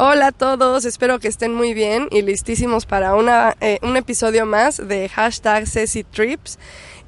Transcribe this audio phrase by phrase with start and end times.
[0.00, 4.46] Hola a todos, espero que estén muy bien y listísimos para una, eh, un episodio
[4.46, 6.60] más de hashtag Ceci Trips.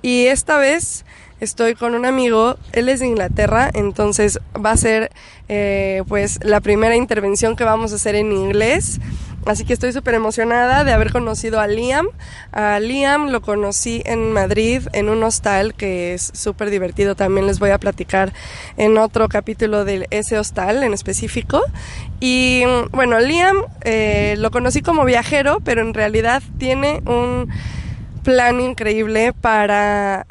[0.03, 1.05] Y esta vez
[1.39, 5.13] estoy con un amigo, él es de Inglaterra, entonces va a ser
[5.49, 8.99] eh, pues la primera intervención que vamos a hacer en inglés.
[9.47, 12.09] Así que estoy súper emocionada de haber conocido a Liam.
[12.53, 17.15] A Liam lo conocí en Madrid en un hostal que es súper divertido.
[17.15, 18.33] También les voy a platicar
[18.77, 21.63] en otro capítulo de ese hostal en específico.
[22.21, 27.49] Y bueno, Liam eh, lo conocí como viajero, pero en realidad tiene un
[28.23, 30.27] plan increíble para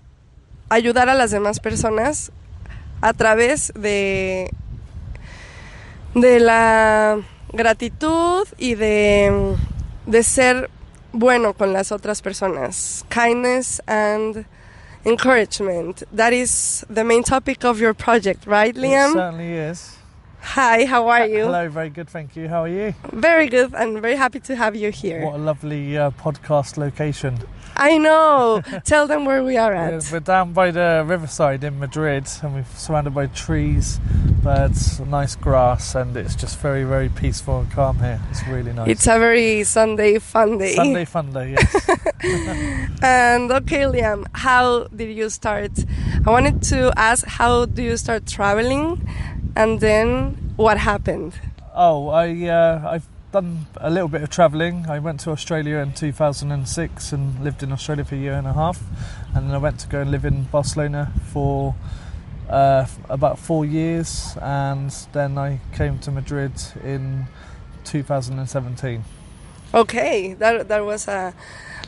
[0.69, 2.31] ayudar a las demás personas
[3.01, 4.51] a través de,
[6.13, 7.17] de la
[7.53, 9.55] gratitud y de,
[10.05, 10.69] de ser
[11.11, 13.05] bueno con las otras personas.
[13.09, 14.45] Kindness and
[15.05, 16.03] encouragement.
[16.11, 19.11] That is the main topic of your project, right, Liam?
[19.11, 19.95] It certainly is.
[20.41, 21.45] Hi, how are you?
[21.45, 22.47] Hello, very good, thank you.
[22.47, 22.93] How are you?
[23.11, 25.25] Very good, and very happy to have you here.
[25.25, 27.39] What a lovely uh, podcast location.
[27.79, 28.61] I know.
[28.83, 30.09] Tell them where we are We're, at.
[30.11, 34.01] we're down by the riverside in Madrid and we're surrounded by trees,
[34.43, 38.19] birds, nice grass, and it's just very, very peaceful and calm here.
[38.31, 38.89] It's really nice.
[38.89, 40.75] It's a very Sunday fun day.
[40.75, 41.89] Sunday fun day, yes.
[43.01, 45.71] And okay, Liam, how did you start?
[46.25, 49.07] I wanted to ask, how do you start traveling,
[49.55, 51.33] and then what happened?
[51.73, 54.85] oh, I, uh, I've done a little bit of travelling.
[54.89, 58.53] I went to Australia in 2006 and lived in Australia for a year and a
[58.53, 58.81] half,
[59.35, 61.75] and then I went to go and live in Barcelona for
[62.49, 66.53] uh, about four years, and then I came to Madrid
[66.83, 67.27] in
[67.83, 69.03] 2017.
[69.73, 71.33] Okay, that that was a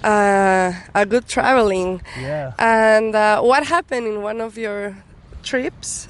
[0.03, 2.01] a, a good traveling.
[2.19, 2.53] Yeah.
[2.59, 4.97] And uh, what happened in one of your
[5.43, 6.07] trips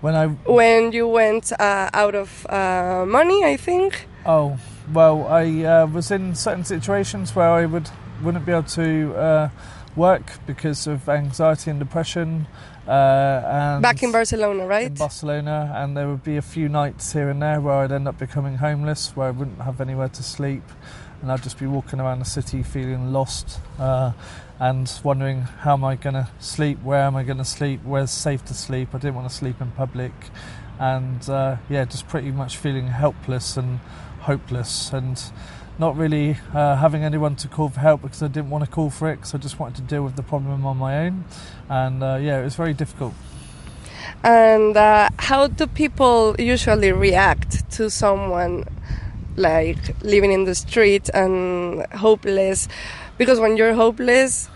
[0.00, 3.42] When I when you went uh, out of uh, money?
[3.44, 4.06] I think.
[4.26, 4.58] Oh
[4.92, 7.90] well, I uh, was in certain situations where I would
[8.22, 9.48] wouldn't be able to uh,
[9.94, 12.46] work because of anxiety and depression.
[12.86, 14.86] Uh, and Back in Barcelona, right?
[14.86, 18.06] in Barcelona, and there would be a few nights here and there where I'd end
[18.06, 20.62] up becoming homeless, where I wouldn't have anywhere to sleep,
[21.20, 24.12] and I'd just be walking around the city feeling lost uh,
[24.60, 28.12] and wondering how am I going to sleep, where am I going to sleep, where's
[28.12, 28.94] safe to sleep.
[28.94, 30.12] I didn't want to sleep in public,
[30.78, 33.80] and uh, yeah, just pretty much feeling helpless and
[34.26, 35.20] hopeless and.
[35.78, 38.88] Not really uh, having anyone to call for help because I didn't want to call
[38.88, 41.26] for it because I just wanted to deal with the problem on my own,
[41.68, 43.12] and uh, yeah, it was very difficult.
[44.24, 48.64] And uh, how do people usually react to someone
[49.36, 52.68] like living in the street and hopeless?
[53.18, 54.48] Because when you're hopeless,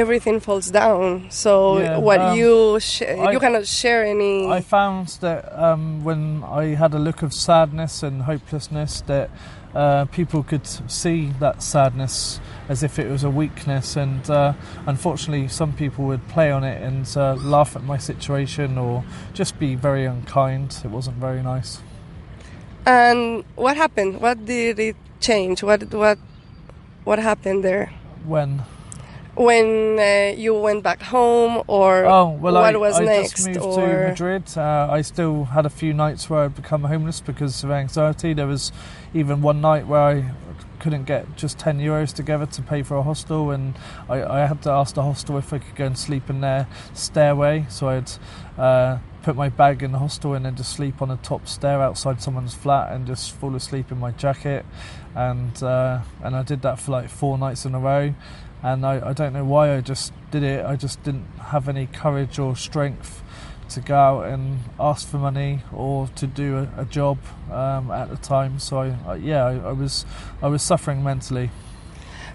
[0.00, 1.26] everything falls down.
[1.30, 4.46] So Yeah, what um, you sh- I- you cannot share any.
[4.58, 9.30] I found that um, when I had a look of sadness and hopelessness, that
[9.74, 14.52] uh, people could see that sadness as if it was a weakness, and uh,
[14.86, 19.04] unfortunately, some people would play on it and uh, laugh at my situation or
[19.34, 20.68] just be very unkind.
[20.84, 21.80] It wasn't very nice.
[22.86, 24.20] and what happened?
[24.20, 25.62] What did it change?
[25.62, 26.18] What what
[27.04, 27.92] what happened there?
[28.24, 28.62] When
[29.36, 33.32] When uh, you went back home, or oh well, what I, was I next?
[33.32, 34.44] just moved or to Madrid.
[34.56, 38.32] Uh, I still had a few nights where I'd become homeless because of anxiety.
[38.32, 38.72] There was
[39.12, 40.30] even one night where I
[40.78, 43.74] couldn't get just 10 euros together to pay for a hostel and
[44.08, 46.68] I, I had to ask the hostel if I could go and sleep in their
[46.92, 48.10] stairway so I'd
[48.58, 51.80] uh, put my bag in the hostel and then just sleep on the top stair
[51.80, 54.64] outside someone's flat and just fall asleep in my jacket
[55.14, 58.14] and uh, and I did that for like four nights in a row
[58.62, 61.86] and I, I don't know why I just did it I just didn't have any
[61.86, 63.22] courage or strength
[63.70, 67.18] to go out and ask for money or to do a, a job
[67.50, 68.58] um, at the time.
[68.58, 70.06] So I, I yeah, I, I was
[70.40, 71.50] I was suffering mentally.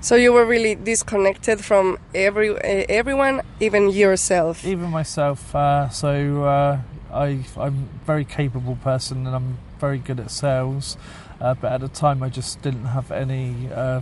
[0.02, 4.66] So you were really disconnected from every uh, everyone, even yourself.
[4.66, 5.56] even myself.
[5.56, 6.80] Uh, so uh,
[7.14, 10.98] I, I'm a very capable person and I'm very good at sales.
[11.40, 14.02] Uh, but at the time, I just didn't have any, uh,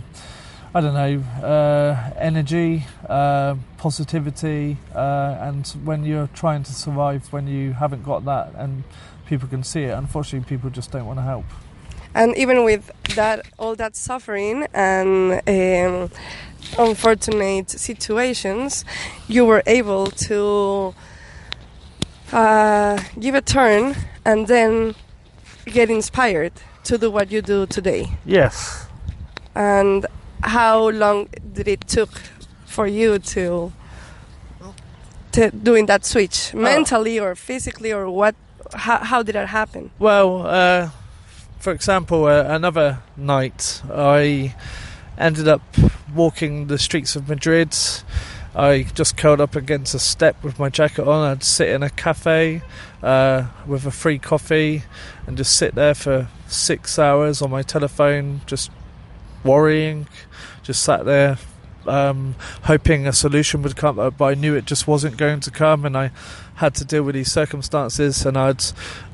[0.72, 4.76] I don't know, uh, energy, uh, positivity.
[4.94, 8.84] Uh, and when you're trying to survive, when you haven't got that and
[9.26, 11.44] people can see it, unfortunately, people just don't want to help.
[12.14, 16.10] and even with that all that suffering and um,
[16.78, 18.84] unfortunate situations,
[19.28, 20.94] you were able to
[22.32, 23.94] uh, give a turn
[24.24, 24.94] and then
[25.66, 26.52] get inspired
[26.84, 28.06] to do what you do today.
[28.24, 28.86] Yes.
[29.54, 30.06] And
[30.42, 32.10] how long did it took
[32.66, 33.72] for you to
[35.32, 38.34] to doing that switch mentally or physically or what
[38.74, 40.90] how, how did that happen Well, uh,
[41.58, 44.54] for example, uh, another night I
[45.18, 45.62] ended up
[46.14, 47.76] walking the streets of Madrid.
[48.54, 51.30] I just curled up against a step with my jacket on.
[51.30, 52.62] I'd sit in a cafe
[53.02, 54.82] uh, with a free coffee
[55.26, 58.70] and just sit there for six hours on my telephone, just
[59.44, 60.06] worrying.
[60.62, 61.38] Just sat there
[61.86, 62.34] um,
[62.64, 65.96] hoping a solution would come, but I knew it just wasn't going to come, and
[65.96, 66.10] I
[66.56, 68.24] had to deal with these circumstances.
[68.26, 68.64] And I'd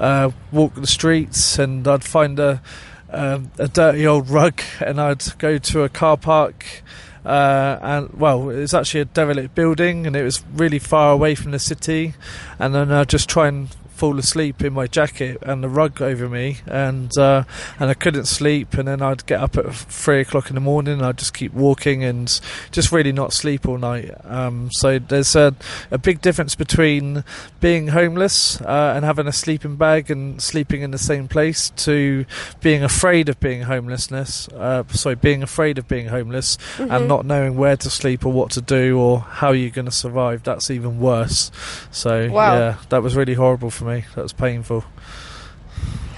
[0.00, 2.62] uh, walk the streets, and I'd find a
[3.10, 6.82] um, a dirty old rug, and I'd go to a car park.
[7.24, 11.34] Uh, and well, it was actually a derelict building, and it was really far away
[11.34, 12.14] from the city.
[12.58, 16.28] And then I'd just try and fall asleep in my jacket and the rug over
[16.28, 17.44] me, and uh,
[17.80, 18.74] and I couldn't sleep.
[18.74, 20.94] And then I'd get up at three o'clock in the morning.
[20.98, 22.28] and I'd just keep walking and
[22.70, 24.10] just really not sleep all night.
[24.24, 25.54] Um, so there's a,
[25.90, 27.24] a big difference between
[27.60, 32.24] being homeless uh, and having a sleeping bag and sleeping in the same place to
[32.60, 34.48] being afraid of being homelessness.
[34.48, 38.50] Uh, sorry, being afraid of being homeless and not knowing where to sleep or what
[38.50, 40.42] to do or how you're going to survive.
[40.42, 41.50] That's even worse.
[41.90, 42.54] So Wow.
[42.58, 44.04] yeah, that was really horrible for me.
[44.14, 44.84] That was painful.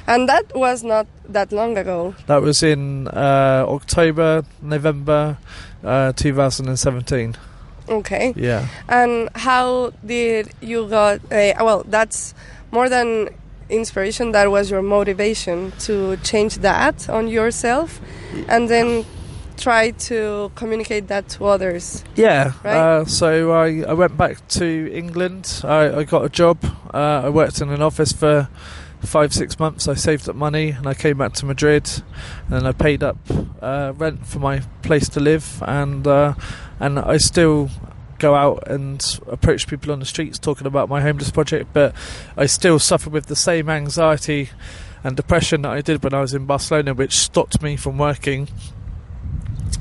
[0.06, 5.36] and that was not that long ago That was in uh, October, November,
[5.84, 7.36] uh, 2017.
[7.90, 8.66] okay Yeah.
[8.88, 12.34] and how did you got uh, well that's
[12.70, 13.28] more than
[13.68, 18.00] inspiration that was your motivation to change that on yourself
[18.48, 19.04] and then
[19.58, 22.52] try to communicate that to others Yeah.
[22.64, 22.76] Right?
[22.76, 25.62] Uh, so I, I went back to England.
[25.64, 26.58] I, I got a job.
[26.92, 28.48] Uh, I worked in an office for
[29.00, 29.88] five, six months.
[29.88, 31.88] I saved up money and I came back to Madrid.
[32.46, 33.18] And then I paid up
[33.60, 35.62] uh, rent for my place to live.
[35.66, 36.34] And, uh,
[36.80, 37.70] and I still
[38.18, 41.72] go out and approach people on the streets talking about my homeless project.
[41.72, 41.94] But
[42.36, 44.50] I still suffer with the same anxiety
[45.04, 48.48] and depression that I did when I was in Barcelona, which stopped me from working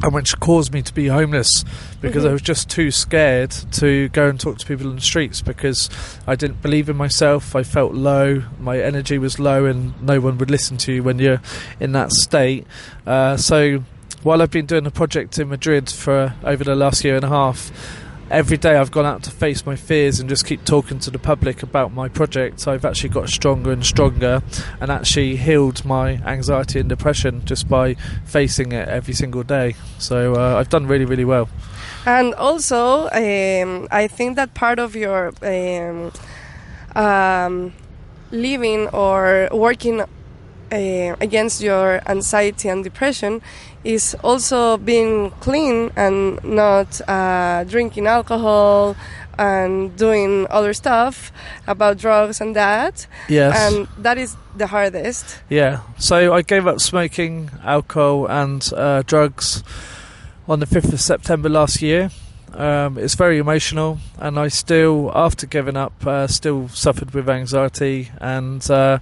[0.04, 1.66] and which caused me to be homeless
[2.02, 5.42] because I was just too scared to go and talk to people on the streets
[5.42, 5.90] because
[6.26, 7.56] I didn't believe in myself.
[7.56, 11.20] I felt low, my energy was low, and no one would listen to you when
[11.20, 11.42] you're
[11.80, 12.68] in that state.
[13.06, 13.84] Uh, so
[14.24, 17.30] while I've been doing a project in Madrid for over the last year and a
[17.30, 17.72] half,
[18.30, 21.20] every day I've gone out to face my fears and just keep talking to the
[21.20, 22.68] public about my project.
[22.68, 24.42] I've actually got stronger and stronger
[24.82, 27.96] and actually healed my anxiety and depression just by
[28.26, 29.76] facing it every single day.
[29.98, 31.50] So uh, I've done really, really well.
[32.06, 36.12] And also, um, I think that part of your um,
[36.96, 37.74] um,
[38.32, 40.06] living or working uh,
[41.22, 43.42] against your anxiety and depression
[43.88, 48.98] is also being clean and not uh, drinking alcohol
[49.40, 51.32] and doing other stuff
[51.68, 53.08] about drugs and that.
[53.30, 53.56] Yes.
[53.56, 55.40] And that is the hardest.
[55.50, 55.82] Yeah.
[55.98, 59.64] So I gave up smoking, alcohol, and uh, drugs
[60.50, 62.12] on the 5th of September last year.
[62.54, 68.10] Um, it's very emotional, and I still, after giving up, uh, still suffered with anxiety.
[68.20, 69.00] And uh,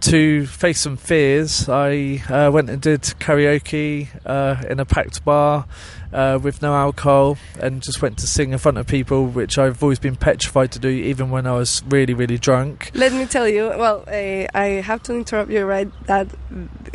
[0.00, 5.66] to face some fears, I uh, went and did karaoke uh, in a packed bar
[6.12, 9.82] uh, with no alcohol, and just went to sing in front of people, which I've
[9.82, 12.90] always been petrified to do, even when I was really, really drunk.
[12.94, 13.68] Let me tell you.
[13.68, 16.28] Well, uh, I have to interrupt you right that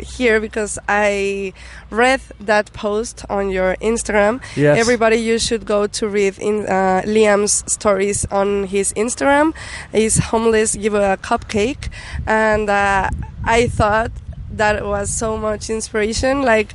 [0.00, 1.52] here because I
[1.90, 4.42] read that post on your Instagram.
[4.56, 4.78] Yes.
[4.78, 9.54] Everybody, you should go to read in uh, Liam's stories on his Instagram.
[9.92, 11.88] He's homeless, give a cupcake,
[12.26, 13.10] and uh,
[13.44, 14.10] I thought
[14.50, 16.42] that was so much inspiration.
[16.42, 16.74] Like.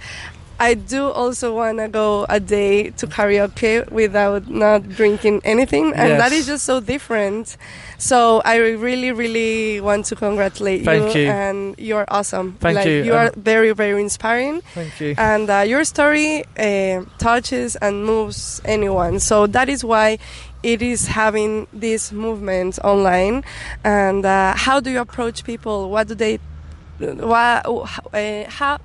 [0.60, 6.20] I do also want to go a day to karaoke without not drinking anything, and
[6.20, 6.42] that Yes.
[6.42, 7.56] is just so different.
[7.98, 11.30] So I really, really want to congratulate Thank you.
[11.30, 12.58] and you're awesome.
[12.60, 15.16] Thank like, you, You are and- very, very inspiring, Thank you.
[15.18, 19.20] and uh, your story uh, touches and moves anyone.
[19.20, 20.18] So that is why
[20.62, 23.44] it is having this movement online.
[23.86, 25.90] And uh, how do you approach people?
[25.90, 26.40] What do they?
[27.00, 27.66] What?
[28.14, 28.78] Uh, how?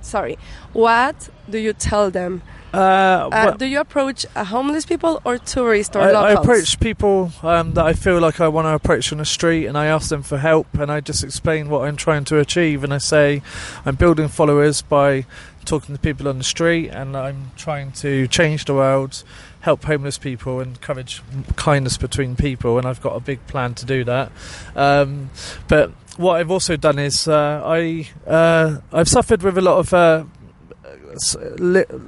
[0.00, 0.38] Sorry.
[0.72, 2.42] What do you tell them?
[2.72, 7.32] Uh, Uh, do you approach uh, homeless people or tourists or I, I approach people
[7.42, 10.08] um, that I feel like I want to approach on the street, and I ask
[10.08, 13.42] them for help, and I just explain what I'm trying to achieve, and I say
[13.84, 15.26] I'm building followers by
[15.64, 19.24] talking to people on the street, and I'm trying to change the world,
[19.60, 21.22] help homeless people, and encourage
[21.56, 24.30] kindness between people, and I've got a big plan to do that.
[24.76, 25.30] Um,
[25.66, 29.94] but what I've also done is uh, I uh, I've suffered with a lot of.
[29.94, 30.24] Uh,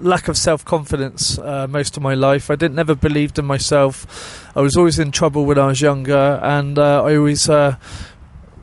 [0.01, 2.51] lack of self confidence uh, most of my life.
[2.51, 4.07] I didn't never believed in myself.
[4.57, 7.77] I was always in trouble when I was younger, and uh, I always uh,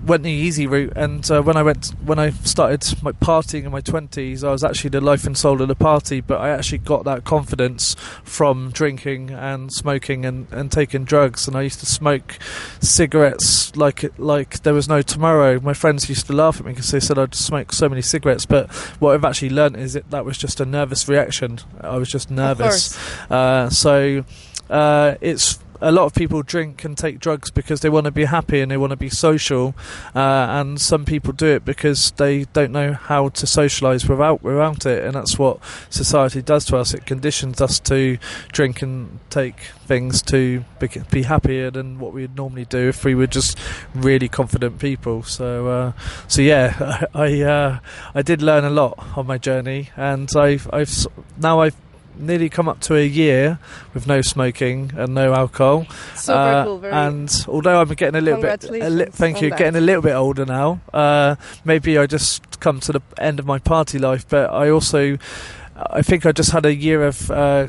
[0.06, 0.94] went the easy route.
[0.96, 4.64] And uh, when I went when I started my partying in my twenties, I was
[4.64, 6.22] actually the life and soul of the party.
[6.22, 11.48] But I actually got that confidence from drinking and smoking and, and taking drugs.
[11.48, 12.38] And I used to smoke
[12.80, 15.60] cigarettes like it, like there was no tomorrow.
[15.60, 18.46] My friends used to laugh at me because they said I'd smoke so many cigarettes.
[18.46, 21.60] But what I've actually learned is that that was just a nervous reaction.
[21.82, 22.98] I was just nervous.
[23.30, 24.24] Uh, so
[24.70, 28.26] uh, it's a lot of people drink and take drugs because they want to be
[28.26, 29.76] happy and they want to be social,
[30.16, 34.86] uh, and some people do it because they don't know how to socialise without without
[34.86, 35.60] it, and that's what
[35.90, 36.94] society does to us.
[36.94, 38.18] It conditions us to
[38.52, 39.56] drink and take
[39.86, 43.58] things to be, be happier than what we'd normally do if we were just
[43.96, 45.24] really confident people.
[45.24, 45.92] So, uh,
[46.28, 47.80] so yeah, I uh,
[48.14, 51.08] I did learn a lot on my journey, and I've I've
[51.38, 51.76] now I've
[52.20, 53.60] nearly come up to a year
[53.94, 55.86] with no smoking and no alcohol.
[56.16, 56.78] Super Uh, cool.
[56.80, 59.58] Very and although I'm getting a little bit, a li- thank you, that.
[59.60, 60.82] getting a little bit older now.
[60.94, 61.36] Uh,
[61.66, 65.18] maybe I just come to the end of my party life, but I also,
[65.76, 67.32] I think I just had a year of.
[67.32, 67.68] Uh,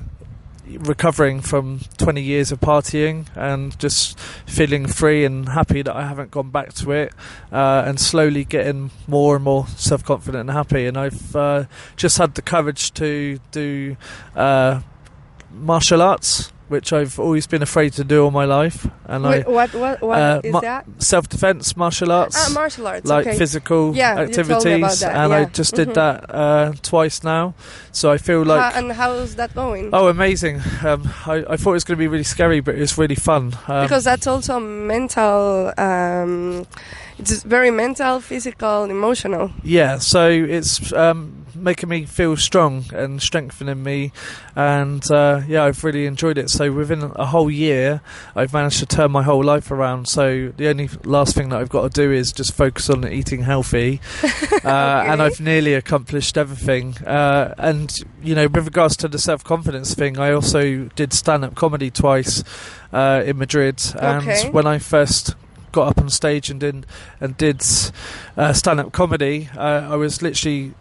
[0.78, 6.30] recovering from 20 years of partying and just feeling free and happy that I haven't
[6.30, 7.12] gone back to it
[7.52, 10.86] uh, and slowly getting more and more self-confident and happy.
[10.86, 11.64] And I've uh,
[11.96, 13.96] just had the courage to do
[14.34, 14.80] uh,
[15.52, 19.74] martial arts which I've always been afraid to do all my life and Wait, what
[19.74, 20.86] what what uh, is ma- that?
[20.98, 23.06] Self-defense martial arts Ah, martial arts.
[23.06, 23.36] like okay.
[23.36, 25.94] physical Yeah, you told me activities and I just did Mhm.
[25.94, 27.54] that uh, twice now
[27.92, 29.90] so I feel like How- and how's that going?
[29.92, 30.62] Oh, amazing!
[30.86, 33.52] Um, I, I thought it was going to be really scary, but it's really fun.
[33.66, 35.72] Um, because that's also mental.
[35.76, 36.66] Um,
[37.18, 39.50] it's very mental, physical, emotional.
[39.64, 44.12] yeah, so it's um, making me feel strong and strengthening me,
[44.56, 46.50] and uh, yeah, I've really enjoyed it.
[46.50, 48.00] So within a whole year,
[48.34, 50.08] I've managed to turn my whole life around.
[50.08, 53.42] So the only last thing that I've got to do is just focus on eating
[53.42, 54.00] healthy,
[54.64, 56.96] uh, and I've nearly accomplished everything.
[57.06, 61.44] Uh, and you know, with regards to the self confidence thing, I also did stand
[61.44, 62.44] up comedy twice
[62.92, 64.50] uh, in Madrid, and Okay.
[64.50, 65.34] when I first
[65.72, 66.84] got up on stage and did
[67.20, 67.62] and did
[68.36, 70.74] uh, stand up comedy, uh, I was literally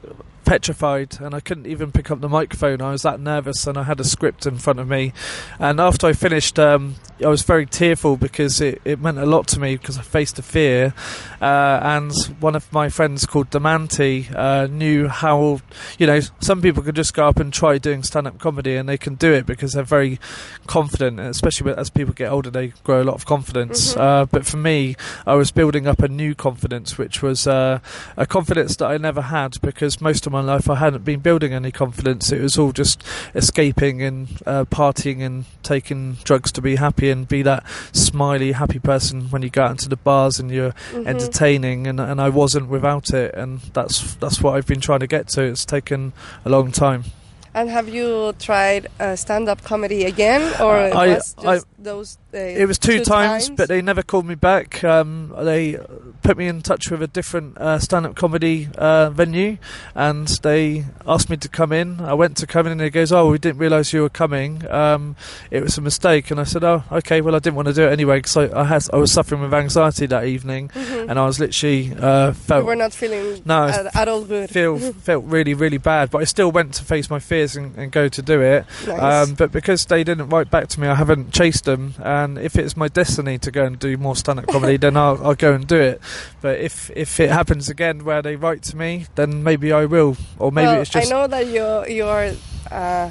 [0.45, 2.81] petrified and I couldn't even pick up the microphone.
[2.81, 5.13] I was that nervous and I had a script in front of me.
[5.59, 9.47] And after I finished, um, I was very tearful because it, it meant a lot
[9.49, 10.93] to me because I faced a fear.
[11.41, 15.61] Uh, and one of my friends called Demanti uh, knew how,
[15.97, 18.87] you know, some people could just go up and try doing stand up comedy and
[18.87, 20.19] they can do it because they're very
[20.67, 23.93] confident, especially as people get older, they grow a lot of confidence.
[23.93, 23.99] Mhm.
[23.99, 27.79] Uh, but for me, I was building up a new confidence, which was uh,
[28.17, 31.53] a confidence that I never had because most of my life I hadn't been building
[31.53, 32.31] any confidence.
[32.31, 33.03] It was all just
[33.35, 38.79] escaping and uh, partying and taking drugs to be happy and be that smiley, happy
[38.79, 41.07] person when you go out into the bars and you're Mhm.
[41.07, 41.87] entertaining.
[41.87, 45.27] And, and I wasn't without it, and that's that's what I've been trying to get
[45.29, 45.41] to.
[45.43, 46.13] It's taken
[46.45, 47.05] a long time.
[47.51, 51.37] And have you tried uh, stand-up comedy again, or I- I- just
[51.83, 52.17] those?
[52.33, 54.83] Uh, It was two, times, but they never called me back.
[54.83, 55.77] Um, they
[56.21, 59.57] put me in touch with a different uh, stand-up comedy uh, venue,
[59.95, 61.99] and they asked me to come in.
[62.01, 64.69] I went to come in, and he goes, "Oh, we didn't realise you were coming.
[64.69, 65.15] Um,
[65.51, 67.21] it was a mistake." And I said, "Oh, okay.
[67.21, 69.41] Well, I didn't want to do it anyway because I, I had I was suffering
[69.41, 71.09] with anxiety that evening, Mhm.
[71.09, 74.49] and I was literally uh, you felt were not feeling No, at, at all good.
[74.49, 74.77] feel
[75.09, 76.11] felt really really bad.
[76.11, 78.65] But I still went to face my fears and, and go to do it.
[78.87, 79.29] nice.
[79.29, 81.93] Um, but because they didn't write back to me, I haven't chased them.
[82.03, 85.35] And if it's my destiny to go and do more stand-up comedy, then I'll, I'll
[85.35, 86.01] go and do it.
[86.41, 90.17] But if if it happens again where they write to me, then maybe I will,
[90.37, 92.33] or maybe well, it's just I know that you're you're.
[92.71, 93.09] Uh,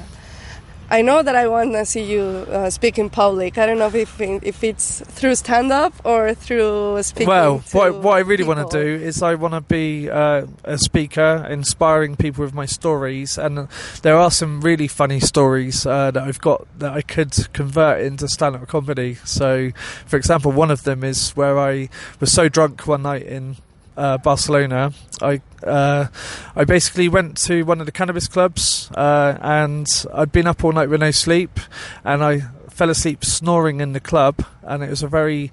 [0.91, 3.57] I know that I want to see you uh, speak in public.
[3.57, 7.27] I don't know if if it's through stand up or through speaking.
[7.27, 7.63] well.
[7.71, 11.45] What what I really want to do is I want to be uh, a speaker,
[11.49, 13.37] inspiring people with my stories.
[13.37, 13.67] And
[14.01, 18.27] there are some really funny stories uh, that I've got that I could convert into
[18.27, 19.15] stand-up comedy.
[19.25, 19.71] So,
[20.07, 23.57] for example, one of them is where I was so drunk one night in
[23.99, 26.07] uh, Barcelona, I uh,
[26.55, 30.71] I basically went to one of the cannabis clubs, uh, and I'd been up all
[30.71, 31.59] night with no sleep,
[32.05, 32.39] and I
[32.69, 35.51] fell asleep snoring in the club, and it was a very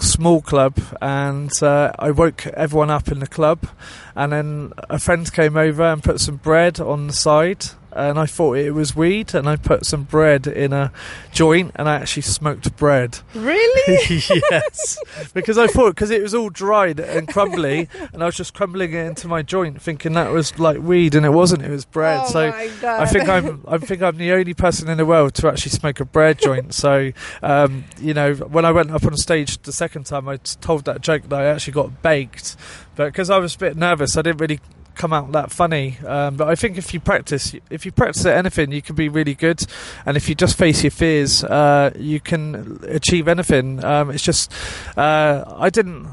[0.00, 3.68] small club, and uh, I woke everyone up in the club,
[4.16, 8.26] and then a friend came over and put some bread on the side and I
[8.26, 10.92] thought it was weed, and I put some bread in a
[11.32, 13.18] joint, and I actually smoked bread.
[13.34, 13.98] Really?
[14.50, 14.98] yes,
[15.32, 18.92] because I thought because it was all dried and crumbly, and I was just crumbling
[18.92, 21.62] it into my joint, thinking that was like weed, and it wasn't.
[21.62, 22.22] It was bread.
[22.24, 23.02] Oh so my God.
[23.02, 26.00] I think I'm I think I'm the only person in the world to actually smoke
[26.00, 26.74] a bread joint.
[26.74, 30.84] So um, you know, when I went up on stage the second time, I told
[30.86, 32.56] that joke that I actually got baked,
[32.96, 34.60] but because I was a bit nervous, I didn't really
[34.94, 35.98] come out that funny.
[36.06, 39.08] Um, but I think if you practice, if you practice at anything, you can be
[39.08, 39.64] really good.
[40.06, 43.84] And if you just face your fears, uh, you can achieve anything.
[43.84, 44.52] Um, it's just
[44.96, 46.08] uh, I didn't,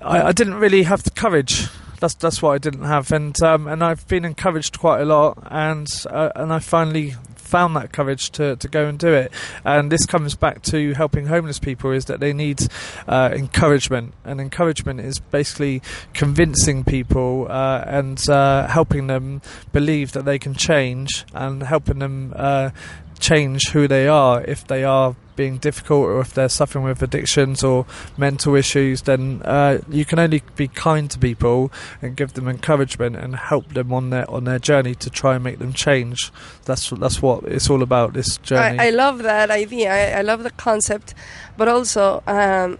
[0.00, 1.68] I, I, didn't really have the courage.
[2.00, 5.38] That's that's what I didn't have, and um, and I've been encouraged quite a lot,
[5.50, 7.14] and uh, and I finally
[7.46, 9.32] found that courage to, to go and do it.
[9.64, 12.60] And this comes back to helping homeless people is that they need
[13.06, 20.24] uh, encouragement, and encouragement is basically convincing people uh, and uh, helping them believe that
[20.24, 22.70] they can change and helping them uh,
[23.18, 27.62] change who they are if they are being difficult or if they're suffering with addictions
[27.62, 31.70] or mental issues, then uh, you can only be kind to people
[32.02, 35.44] and give them encouragement and help them on their on their journey to try and
[35.44, 36.32] make them change.
[36.64, 38.14] That's that's what it's all about.
[38.14, 38.78] This journey.
[38.78, 39.92] I, I love that idea.
[39.92, 41.14] I, I, love the concept,
[41.56, 42.22] but also.
[42.26, 42.78] Um,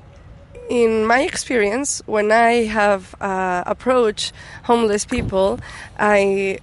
[0.69, 4.33] in my experience, when I have uh, approached
[4.65, 5.61] homeless people,
[5.97, 6.59] I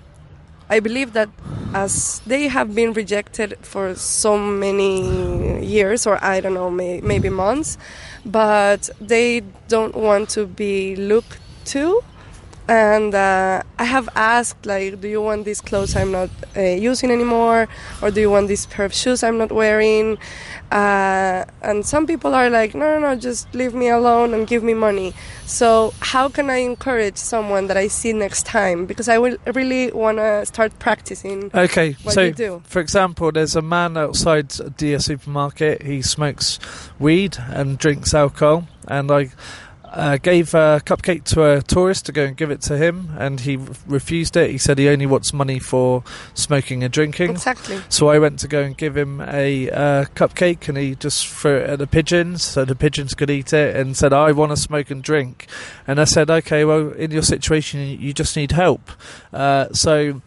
[0.73, 1.29] I believe that
[1.75, 7.29] as they have been rejected for so many years, or I don't know, may, maybe
[7.29, 7.77] months,
[8.25, 11.37] but they don't want to be looked
[11.73, 12.01] to.
[12.67, 17.11] And uh, I have asked, like, do you want these clothes I'm not uh, using
[17.11, 17.67] anymore,
[18.01, 20.17] or do you want this pair of shoes I'm not wearing?
[20.71, 24.63] Uh, and some people are like, no, no, no, just leave me alone and give
[24.63, 25.13] me money.
[25.45, 28.85] So, how can I encourage someone that I see next time?
[28.85, 31.51] Because I will really want to start practicing.
[31.53, 32.61] Okay, what so you do.
[32.65, 35.83] for example, there's a man outside Dia supermarket.
[35.83, 36.59] He smokes
[36.97, 39.31] weed and drinks alcohol, and I
[39.93, 43.41] uh, gave a cupcake to a tourist to go and give it to him, and
[43.41, 44.49] he refused it.
[44.49, 46.03] He said he only wants money for
[46.33, 47.29] smoking and drinking.
[47.29, 47.79] Exactly.
[47.89, 51.57] So I went to go and give him a uh, cupcake, and he just threw
[51.57, 54.57] it at the pigeons so the pigeons could eat it, and said, "I want to
[54.57, 55.47] smoke and drink."
[55.85, 58.89] And I said, "Okay, well, in your situation, you just need help."
[59.31, 60.21] Uh, so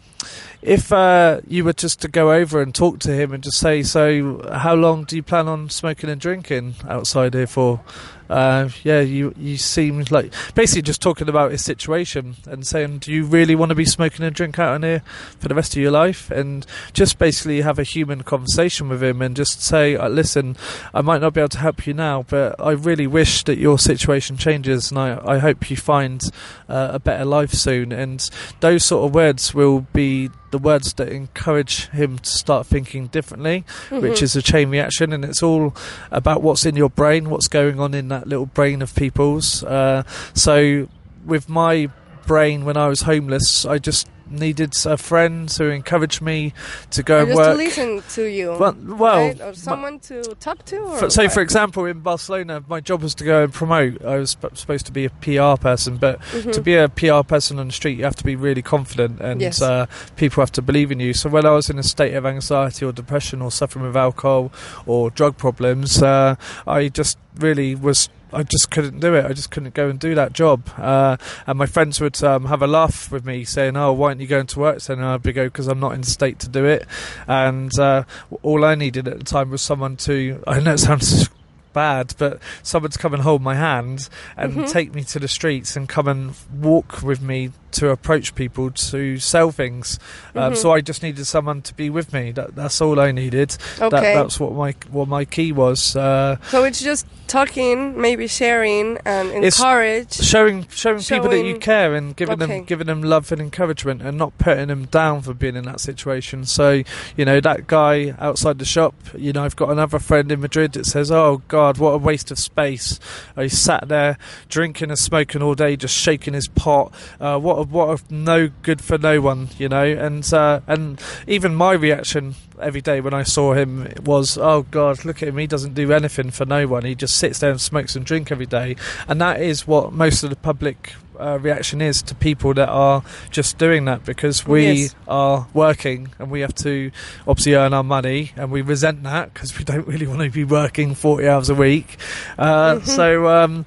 [0.61, 3.83] if uh, you were just to go over and talk to him and just say,
[3.83, 7.81] "So, how long do you plan on smoking and drinking outside here for?"
[8.29, 13.11] Uh, yeah, you you seem like basically just talking about his situation and saying, "Do
[13.11, 15.01] you really want to be smoking and drink out in here
[15.39, 19.21] for the rest of your life?" And just basically have a human conversation with him
[19.21, 20.55] and just say, uh, "Listen,
[20.93, 23.79] I might not be able to help you now, but I really wish that your
[23.79, 26.21] situation changes, and I I hope you find
[26.69, 28.27] uh, a better life soon." And
[28.59, 33.65] those sort of words will be the words that encourage him to start thinking differently,
[33.89, 33.99] mm-hmm.
[33.99, 35.75] which is a chain reaction, and it's all
[36.11, 39.63] about what's in your brain, what's going on in that little brain of people's.
[39.63, 40.03] Uh,
[40.33, 40.87] so,
[41.25, 41.89] with my
[42.25, 46.53] brain when I was homeless, I just needed a friend who encouraged me
[46.91, 47.51] to go and work.
[47.57, 48.55] to listen to you.
[48.59, 49.41] Well, well right?
[49.41, 50.77] or someone to talk to.
[50.79, 51.31] Or for, so, what?
[51.33, 54.03] for example, in Barcelona, my job was to go and promote.
[54.03, 56.51] I was sp- supposed to be a PR person, but Mm-hmm.
[56.51, 59.41] to be a PR person on the street, you have to be really confident, and
[59.41, 59.61] Yes.
[59.61, 59.85] uh,
[60.15, 61.13] people have to believe in you.
[61.13, 64.51] So, when I was in a state of anxiety or depression, or suffering with alcohol
[64.85, 66.35] or drug problems, uh,
[66.65, 69.25] I just really was I just couldn't do it.
[69.25, 70.69] I just couldn't go and do that job.
[70.77, 74.21] Uh, and my friends would um, have a laugh with me, saying, "Oh, why aren't
[74.21, 76.49] you going to work?" Saying, "I'd be go because I'm not in the state to
[76.49, 76.85] do it."
[77.27, 78.03] And uh,
[78.43, 80.43] all I needed at the time was someone to.
[80.47, 81.29] I know it sounds
[81.73, 84.65] bad, but someone to come and hold my hand and Mm-hmm.
[84.65, 89.17] take me to the streets and come and walk with me to approach people to
[89.17, 89.99] sell things.
[90.35, 90.57] Um, Mhm.
[90.57, 92.31] so I just needed someone to be with me.
[92.31, 93.57] That, that's all I needed.
[93.79, 94.13] That, Okay.
[94.13, 95.95] that's what my what my key was.
[95.95, 100.13] Uh, So it's just talking, maybe sharing, and encourage.
[100.13, 102.57] showing showing people that you care and giving Okay.
[102.57, 105.79] them giving them love and encouragement and not putting them down for being in that
[105.79, 106.45] situation.
[106.45, 106.83] So
[107.15, 108.93] you know that guy outside the shop.
[109.17, 112.31] You know I've got another friend in Madrid that says, "Oh God, what a waste
[112.31, 112.99] of space."
[113.37, 114.17] He sat there
[114.49, 116.93] drinking and smoking all day, just shaking his pot.
[117.19, 119.83] Uh, what a what a no good for no one, you know.
[119.85, 125.05] And uh, and even my reaction every day when I saw him was, oh God,
[125.05, 125.37] look at him.
[125.37, 126.85] He doesn't do anything for no one.
[126.85, 128.75] He just sits there and smokes and drink every day.
[129.07, 133.03] And that is what most of the public uh, reaction is to people that are
[133.31, 134.95] just doing that because we Yes.
[135.07, 136.91] are working and we have to
[137.27, 140.43] obviously earn our money and we resent that because we don't really want to be
[140.43, 141.97] working 40 hours a week.
[142.37, 143.65] Uh, so, um,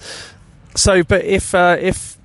[0.77, 2.17] so, but if, uh, if,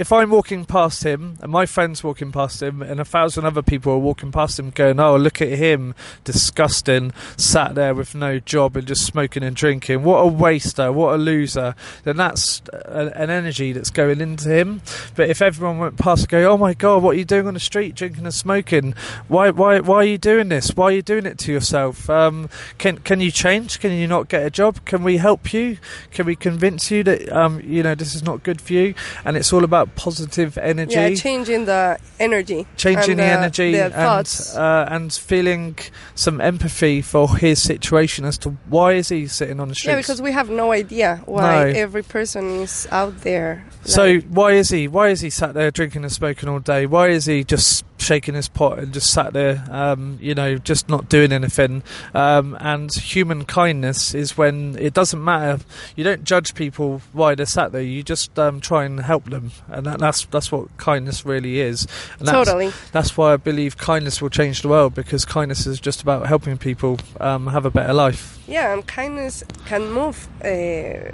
[0.00, 3.60] if I'm walking past him and my friend's walking past him and a thousand other
[3.60, 8.38] people are walking past him going, oh, look at him, disgusting, sat there with no
[8.38, 13.12] job and just smoking and drinking, what a waster, what a loser, then that's a,
[13.14, 14.80] an energy that's going into him.
[15.16, 17.52] But if everyone went past and go, oh my God, what are you doing on
[17.52, 18.94] the street, drinking and smoking?
[19.28, 20.74] Why, why, why are you doing this?
[20.74, 22.08] Why are you doing it to yourself?
[22.08, 23.80] Um, can, can you change?
[23.80, 24.82] Can you not get a job?
[24.86, 25.76] Can we help you?
[26.10, 28.94] Can we convince you that, um, you know, this is not good for you?
[29.26, 32.66] And it's all about positive energy Yeah, changing the energy.
[32.76, 35.76] changing and the energy the and uh, and feeling
[36.14, 39.92] some empathy for his situation as to why is he sitting on the street.
[39.92, 41.78] Yeah, because we have no idea why No.
[41.78, 43.64] every person is out there.
[43.84, 46.86] so why is he why is he sat there drinking and smoking all day?
[46.86, 50.88] Why is he just shaking his pot and just sat there, um, you know, just
[50.88, 51.82] not doing anything?
[52.14, 55.62] Um, and human kindness is when it doesn't matter.
[55.96, 57.82] You don't judge people why they're sat there.
[57.82, 61.86] You just um, try and help them, and that, that's that's what kindness really is.
[62.18, 62.70] And that's, totally.
[62.92, 66.58] That's why I believe kindness will change the world because kindness is just about helping
[66.58, 68.38] people um, have a better life.
[68.46, 71.12] Yeah, and kindness can move, uh,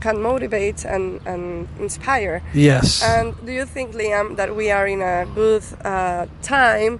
[0.00, 2.42] can motivate and, and inspire.
[2.52, 3.00] Yes.
[3.02, 6.98] And do you think, Liam, that we are in a good uh, time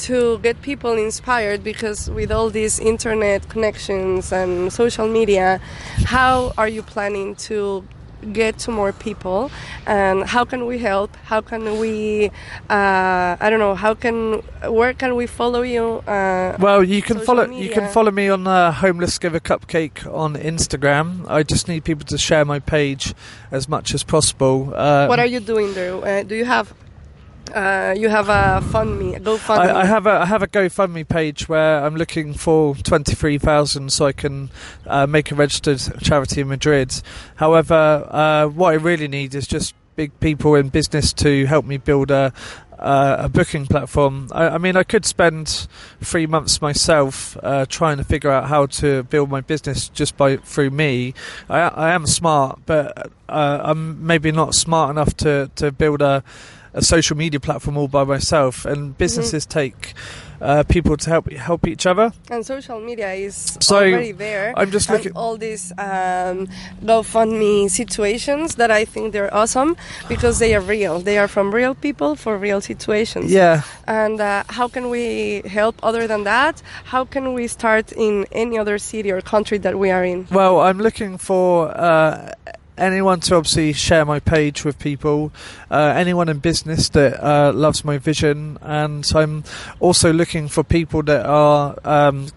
[0.00, 1.64] to get people inspired?
[1.64, 5.58] Because with all these internet connections and social media,
[6.04, 7.82] how are you planning to
[8.32, 9.50] get to more people?
[9.86, 11.16] And how can we help?
[11.24, 12.30] How can we?
[12.68, 13.74] Uh, I don't know.
[13.74, 14.42] How can?
[14.68, 16.02] Where can we follow you?
[16.06, 20.06] Uh, well, you can follow you can follow me on uh, Homeless Give a Cupcake
[20.12, 21.24] on Instagram.
[21.28, 23.14] I just need people to share my page
[23.50, 24.72] as much as possible.
[24.74, 25.96] Uh, what are you doing there?
[25.96, 26.72] Uh, do you have?
[27.54, 29.58] Uh, you have a fund me, GoFundMe.
[29.58, 33.38] I, I have a I have a GoFundMe page where I'm looking for twenty three
[33.38, 34.50] thousand so I can
[34.86, 37.02] uh, make a registered charity in Madrid.
[37.36, 41.76] However, uh, what I really need is just big people in business to help me
[41.76, 42.32] build a
[42.78, 44.28] uh, a booking platform.
[44.32, 45.66] I, I mean, I could spend
[46.00, 50.36] three months myself uh, trying to figure out how to build my business just by
[50.36, 51.14] through me.
[51.48, 56.22] I, I am smart, but uh, I'm maybe not smart enough to to build a
[56.74, 59.94] a social media platform all by myself, and businesses take
[60.40, 62.12] uh, people to help help each other.
[62.30, 64.54] And social media is So, already there.
[64.56, 65.12] I'm just looking.
[65.14, 66.48] all these um,
[66.82, 69.76] GoFundMe situations that I think they're awesome
[70.08, 71.00] because they are real.
[71.00, 73.30] They are from real people for real situations.
[73.30, 76.62] Yeah, And uh, how can we help other than that?
[76.84, 80.26] How can we start in any other city or country that we are in?
[80.30, 82.32] well, I'm looking for uh,
[82.80, 85.32] anyone to obviously share my page with people,
[85.70, 89.44] uh, anyone in business that uh, loves my vision, and I'm
[89.78, 92.28] also looking for people that are um,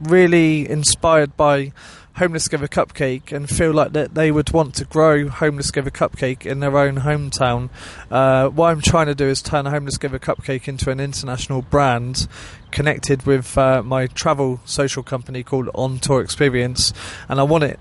[0.00, 1.72] really inspired by
[2.16, 5.86] Homeless Give a Cupcake and feel like that they would want to grow Homeless Give
[5.86, 7.70] a Cupcake in their own hometown.
[8.10, 11.62] Uh, what I'm trying to do is turn Homeless Give a Cupcake into an international
[11.62, 12.28] brand
[12.72, 16.92] connected with uh, my travel social company called On Tour Experience,
[17.28, 17.78] and I want it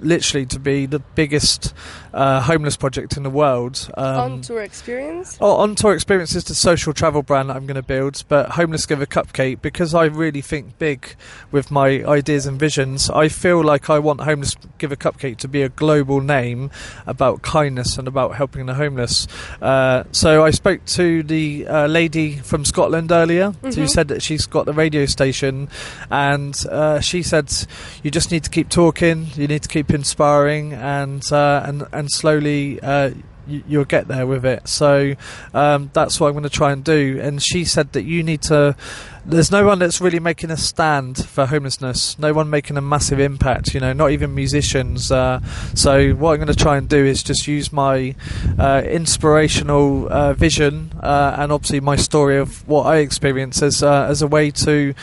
[0.00, 1.72] literally to be the biggest
[2.12, 3.88] uh, homeless project in the world.
[3.96, 5.38] Um, On tour experience?
[5.40, 8.50] Oh, On Tour Experience is the social travel brand that I'm going to build, but
[8.50, 11.14] Homeless Give a Cupcake, because I really think big
[11.50, 15.48] with my ideas and visions, I feel like I want Homeless Give a Cupcake to
[15.48, 16.70] be a global name
[17.06, 19.26] about kindness and about helping the homeless.
[19.62, 23.88] Uh, so I spoke to the uh, lady from Scotland earlier who Mhm.
[23.88, 25.68] said that she's got the radio station,
[26.10, 27.52] and uh, she said
[28.02, 32.10] you just need to keep talking, you need to keep inspiring, and uh, and and
[32.10, 32.80] slowly.
[33.46, 34.68] You, you'll get there with it.
[34.68, 35.14] So
[35.54, 37.18] um, that's what I'm going to try and do.
[37.20, 38.76] And she said that you need to.
[39.24, 42.18] There's no one that's really making a stand for homelessness.
[42.18, 43.72] No one making a massive impact.
[43.72, 45.12] You know, not even musicians.
[45.12, 45.40] Uh,
[45.74, 48.14] so what I'm going to try and do is just use my
[48.58, 54.06] uh, inspirational uh, vision uh, and obviously my story of what I experience as uh,
[54.08, 54.94] as a way to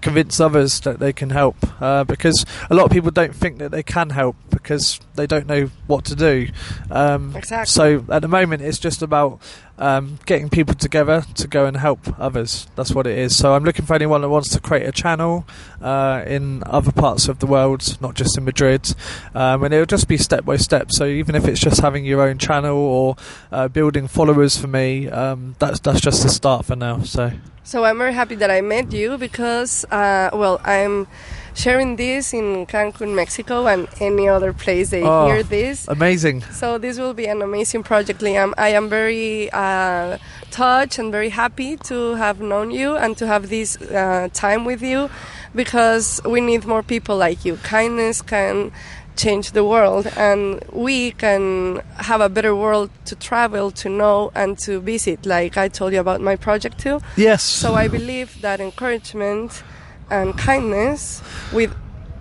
[0.00, 3.70] convince others that they can help uh, because a lot of people don't think that
[3.70, 6.48] they can help because they don't know what to do.
[6.90, 7.66] Um, Exactly.
[7.66, 9.40] So at the moment, it's just about
[9.78, 12.66] um, getting people together to go and help others.
[12.76, 13.36] That's what it is.
[13.36, 15.46] So I'm looking for anyone that wants to create a channel
[15.80, 18.94] uh, in other parts of the world, not just in Madrid.
[19.34, 20.88] Um, and it'll just be step by step.
[20.92, 23.16] So even if it's just having your own channel or
[23.52, 27.02] uh, building followers for me, um, that's that's just the start for now.
[27.02, 27.32] So
[27.68, 31.06] So I'm very happy that I met you because, uh, well, I'm
[31.52, 35.26] sharing this in Cancun, Mexico, and any other place they Oh.
[35.28, 35.86] hear this.
[35.86, 36.40] amazing.
[36.50, 38.54] So this will be an amazing project, Liam.
[38.56, 40.16] I am very uh,
[40.50, 44.80] touched and very happy to have known you and to have this uh, time with
[44.80, 45.10] you
[45.54, 47.56] because we need more people like you.
[47.56, 48.72] Kindness can
[49.18, 54.56] change the world and we can have a better world to travel, to know, and
[54.60, 57.00] to visit, like I told you about my project too.
[57.16, 57.42] Yes.
[57.42, 59.62] So I believe that encouragement
[60.10, 61.74] and kindness with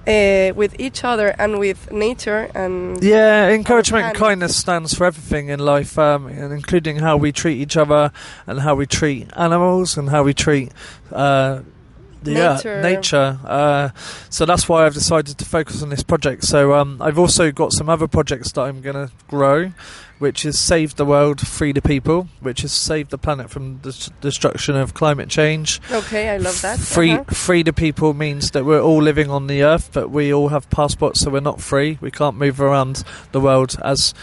[0.07, 5.49] uh, with each other and with nature and Yeah, encouragement and kindness stands for everything
[5.49, 8.11] in life, um, and including how we treat each other
[8.47, 10.71] and how we treat animals and how we treat
[11.11, 11.59] uh,
[12.33, 12.69] Nature.
[12.69, 13.39] earth- nature.
[13.45, 13.89] Uh,
[14.29, 16.43] so that's why I've decided to focus on this project.
[16.43, 19.71] So um, I've also got some other projects that I'm going to grow,
[20.19, 23.89] which is save the world, free the people, which is save the planet from the
[23.89, 25.79] s- destruction of climate change.
[25.91, 26.79] Okay, I love that.
[26.79, 27.23] Free, Uh-huh.
[27.33, 30.69] free to people means that we're all living on the earth, but we all have
[30.69, 31.97] passports, so we're not free.
[32.01, 34.13] We can't move around the world as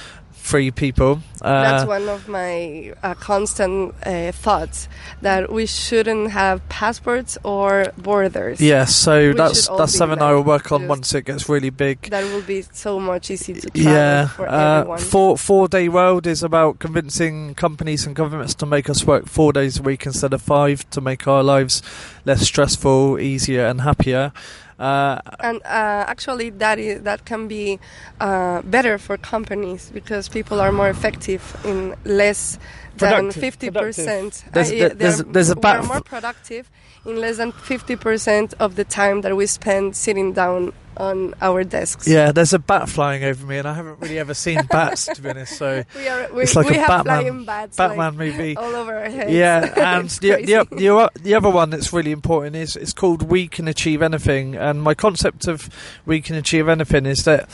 [0.44, 1.20] free people.
[1.40, 4.88] Uh, That's one of my uh, constant uh, thoughts
[5.22, 8.60] that we shouldn't have passports or borders.
[8.60, 12.10] Yes, so We that's that's something I will work on once it gets really big.
[12.10, 14.98] That will be so much easy to travel Yeah, for uh, everyone.
[14.98, 19.52] four four day world is about convincing companies and governments to make us work four
[19.52, 21.82] days a week instead of five to make our lives
[22.26, 24.32] less stressful, easier, and happier.
[24.78, 27.78] Uh, and uh, actually, that is that can be
[28.20, 32.58] uh, better for companies because people are more effective in less
[32.96, 34.44] than fifty percent.
[34.52, 36.70] There's- there's- there's a we bat- are more productive
[37.06, 41.64] in less than fifty percent of the time that we spend sitting down on our
[41.64, 42.06] desks.
[42.08, 45.20] yeah, there's a bat flying over me, and I haven't really ever seen bats to
[45.22, 45.56] be honest.
[45.56, 46.32] So we are.
[46.32, 48.56] We, It's like we a have Batman- flying bats like, Batman movie.
[48.56, 49.30] all over our heads.
[49.30, 52.76] Yeah, and the, the, the, o- the o- the other one that's really important is
[52.76, 54.54] it's called We Can Achieve Anything.
[54.56, 55.68] And my concept of
[56.06, 57.48] We Can Achieve Anything is that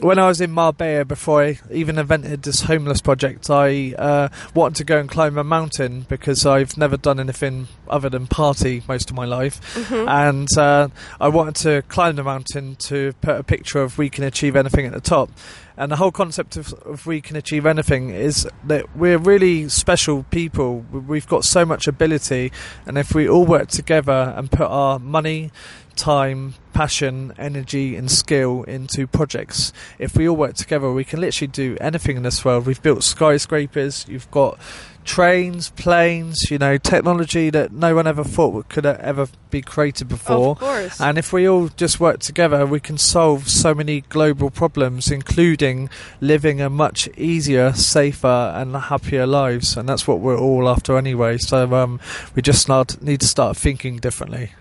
[0.00, 4.76] when I was in Marbella, before I even invented this homeless project, I uh, wanted
[4.76, 9.10] to go and climb a mountain because I've never done anything other than party most
[9.10, 9.60] of my life.
[9.74, 10.08] Mhm.
[10.08, 10.88] And uh,
[11.20, 14.86] I wanted to climb the mountain to put a picture of We Can Achieve Anything
[14.86, 15.30] at the top.
[15.76, 20.24] And the whole concept of, of We Can Achieve Anything is that we're really special
[20.24, 20.84] people.
[20.92, 22.52] We've got so much ability,
[22.86, 25.50] and if we all work together and put our money,
[25.96, 31.48] time, passion, energy, and skill into projects, if we all work together, we can literally
[31.48, 32.66] do anything in this world.
[32.66, 34.58] We've built skyscrapers, you've got
[35.04, 40.52] trains, planes, you know, technology that no one ever thought could ever be created before.
[40.52, 41.00] Of course.
[41.00, 45.90] And if we all just work together, we can solve so many global problems, including
[46.20, 49.76] living a much easier, safer, and happier lives.
[49.76, 51.38] And that's what we're all after anyway.
[51.38, 52.00] So um,
[52.34, 52.68] we just
[53.00, 54.52] need to start thinking differently.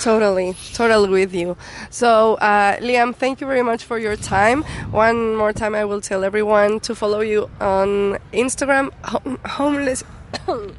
[0.00, 1.56] Totally, totally with you.
[1.90, 4.62] So, uh, Liam, thank you very much for your time.
[4.90, 10.04] One more time, I will tell everyone to follow you on Instagram, hom- homeless.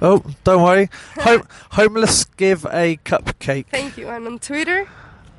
[0.00, 0.90] Oh, don't worry.
[1.16, 1.42] Home,
[1.72, 3.66] homeless give a cupcake.
[3.66, 4.86] Thank you, and on Twitter.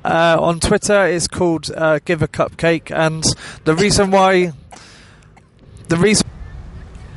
[0.04, 3.24] Uh, on Twitter, it's called uh, Give a Cupcake, and
[3.64, 4.52] the reason why,
[5.88, 6.28] the reason.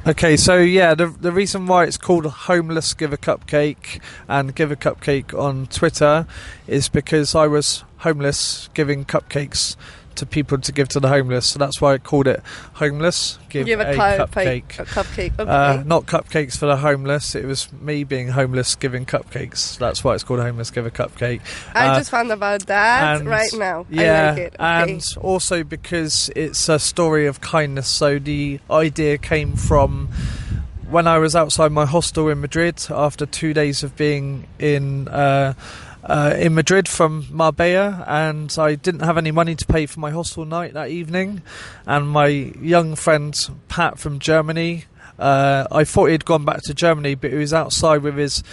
[0.05, 4.69] Okay, so yeah, the the reason why it's called Homeless Give a Cupcake and Give
[4.69, 6.27] a Cupcake on Twitter
[6.67, 9.77] is because I was homeless giving cupcakes
[10.15, 12.41] to people to give to the homeless, so that's why I called it
[12.73, 14.67] Homeless Give, Give a, a, cupcake.
[14.67, 14.79] Cupcake.
[14.79, 15.39] A cupcake.
[15.39, 15.51] Okay.
[15.51, 17.35] Uh, not cupcakes for the homeless.
[17.35, 19.77] It was me being homeless giving cupcakes.
[19.77, 21.41] That's why it's called Homeless Give a Cupcake.
[21.75, 23.85] I uh, just found about that and- right now.
[23.89, 24.53] Yeah, I like it.
[24.55, 24.91] Okay.
[24.91, 27.87] and also because it's a story of kindness.
[27.87, 30.09] So the idea came from
[30.89, 35.07] when I was outside my hostel in Madrid after two days of being in.
[35.07, 35.53] Uh,
[36.03, 40.11] uh, in Madrid from Marbella, and I didn't have any money to pay for my
[40.11, 41.41] hostel night that evening.
[41.85, 43.37] And my young friend
[43.69, 44.85] Pat from Germany,
[45.17, 48.43] uh, I thought he'd gone back to Germany, but he was outside with his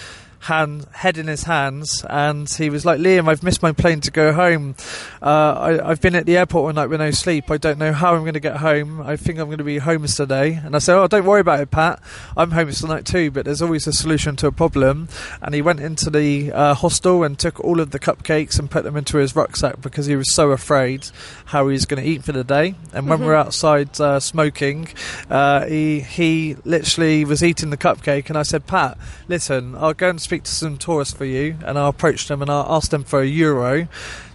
[0.40, 4.10] hand, head in his hands, and he was like, "Liam, I've missed my plane to
[4.10, 4.74] go home.
[5.20, 7.50] Uh, I, I've been at the airport all night with no sleep.
[7.50, 9.00] I don't know how I'm going to get home.
[9.02, 11.60] I think I'm going to be homeless today." And I said, "Oh, don't worry about
[11.60, 12.00] it, Pat.
[12.36, 15.08] I'm homeless tonight too, but there's always a solution to a problem."
[15.42, 18.84] And he went into the uh, hostel and took all of the cupcakes and put
[18.84, 21.08] them into his rucksack because he was so afraid
[21.46, 22.74] how he was going to eat for the day.
[22.92, 24.88] And when we were outside uh, smoking,
[25.28, 28.96] uh, he he literally was eating the cupcake, and I said, "Pat,
[29.28, 32.50] listen, I'll go and speak to some tourists for you." And I approached them and
[32.50, 33.88] I asked them for a euro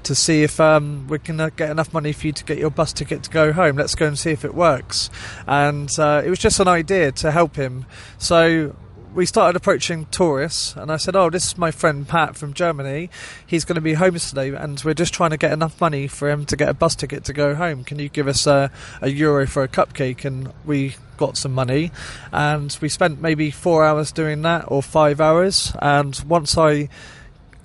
[0.03, 2.69] to see if um, we can uh, get enough money for you to get your
[2.69, 3.77] bus ticket to go home.
[3.77, 5.09] Let's go and see if it works.
[5.47, 7.85] And uh, it was just an idea to help him.
[8.17, 8.75] So
[9.15, 13.09] we started approaching tourists, and I said, "Oh, this is my friend Pat from Germany.
[13.47, 16.29] He's going to be homeless today, and we're just trying to get enough money for
[16.29, 17.85] him to get a bus ticket to go home.
[17.85, 18.69] Can you give us a,
[19.01, 21.91] a euro for a cupcake?" And we got some money,
[22.31, 25.73] and we spent maybe four hours doing that, or five hours.
[25.81, 26.89] And once I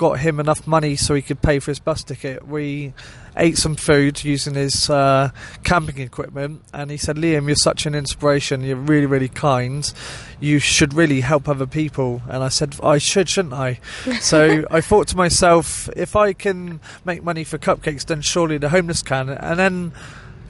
[0.01, 2.95] got him enough money so he could pay for his bus ticket, we
[3.37, 5.31] ate some food using his uh,
[5.63, 6.63] camping equipment.
[6.73, 8.63] And he said, Liam, you're such an inspiration.
[8.63, 9.93] You're really, really kind.
[10.41, 12.23] You should really help other people.
[12.29, 13.81] And I said, I should, shouldn't I?
[14.21, 18.71] so I thought to myself, if I can make money for cupcakes, then surely the
[18.71, 19.29] homeless can.
[19.29, 19.93] And then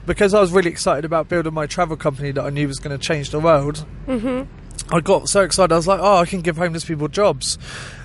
[0.05, 2.97] because I was really excited about building my travel company that I knew was going
[2.97, 4.43] to change the world, mm-hmm.
[4.93, 5.71] I got so excited.
[5.71, 7.57] I was like, "Oh, I can give homeless people jobs,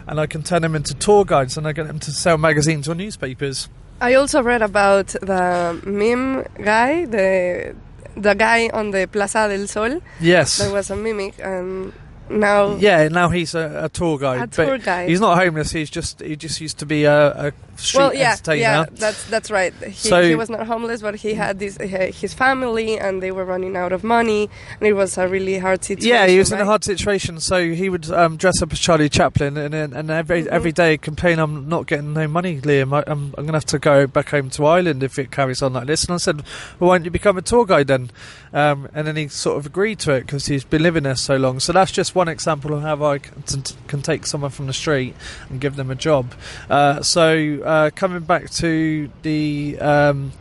[0.07, 2.89] and I can turn them into tour guides, and I get them to sell magazines
[2.89, 3.69] or newspapers."
[4.01, 7.75] I also read about the meme guy, the
[8.17, 10.01] the guy on the Plaza del Sol.
[10.21, 10.59] Yes.
[10.59, 11.93] There was a mimic, and
[12.29, 14.43] now Yeah, now he's a, a tour guide.
[14.43, 15.09] A tour guide.
[15.09, 15.71] He's not homeless.
[15.71, 19.51] He's just he just used to be a, a street well, yeah, yeah, that's that's
[19.51, 19.73] right.
[19.85, 23.45] He, So- he was not homeless, but he had this his family, and they were
[23.45, 24.49] running out of money,
[24.81, 26.09] and it was a really hard situation.
[26.09, 29.09] Yeah, he was in a hard situation, so he would um, dress up as Charlie
[29.09, 30.49] Chaplin, and and, every Mhm.
[30.49, 32.93] every day complain, "I'm not getting no money, Liam.
[32.95, 35.63] I, I'm I'm going to have to go back home to Ireland if it carries
[35.63, 36.43] on like this." And I said,
[36.79, 38.11] "Well, why don't you become a tour guide then?"
[38.53, 41.37] Um, and then he sort of agreed to it because he's been living there so
[41.37, 41.61] long.
[41.61, 44.73] So that's just one example of how I can, t- can take someone from the
[44.73, 45.15] street
[45.51, 46.33] and give them a job.
[46.71, 49.79] Uh, so uh, coming back to the.
[49.81, 50.33] Um,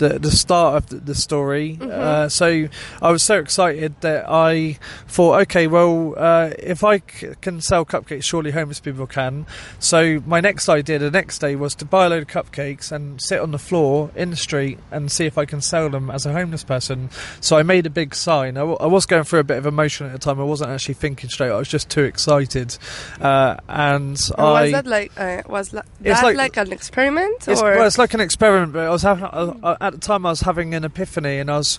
[0.00, 1.76] the, the start of the, the story.
[1.80, 1.90] Mhm.
[1.90, 2.68] Uh, so
[3.00, 7.84] I was so excited that I thought, okay, well, uh, if I c- can sell
[7.84, 9.46] cupcakes, surely homeless people can.
[9.78, 13.20] So my next idea the next day was to buy a load of cupcakes and
[13.22, 16.26] sit on the floor in the street and see if I can sell them as
[16.26, 17.10] a homeless person.
[17.40, 18.56] So I made a big sign.
[18.56, 20.40] I, w- I was going through a bit of emotion at the time.
[20.40, 21.50] I wasn't actually thinking straight.
[21.50, 22.76] I was just too excited.
[23.20, 24.62] Uh, and I.
[24.62, 27.98] was that like uh, was la- that like- like, an experiment It's, or well, it's
[27.98, 30.74] like an experiment, but I was having I, I, at the time I was having
[30.74, 31.78] an epiphany, and I was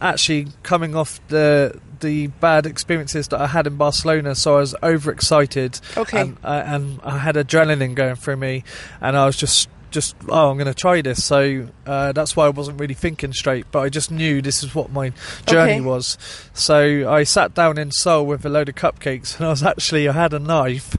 [0.00, 4.74] actually coming off the the bad experiences that I had in Barcelona, so I was
[4.82, 6.20] overexcited, okay?
[6.22, 8.64] and, uh, and I had adrenaline going through me,
[9.00, 11.24] and I was just just oh I'm going to try this.
[11.24, 14.74] So uh, that's why I wasn't really thinking straight, but I just knew this is
[14.74, 15.12] what my
[15.46, 15.80] journey Okay.
[15.80, 16.16] was.
[16.54, 20.08] So I sat down in Sol with a load of cupcakes, and I was actually
[20.08, 20.96] I had a knife